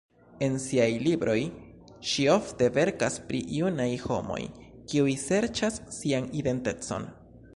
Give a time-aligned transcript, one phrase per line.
[0.45, 1.35] En siaj libroj
[2.11, 4.39] ŝi ofte verkas pri junaj homoj,
[4.93, 7.09] kiuj serĉas sian identecon.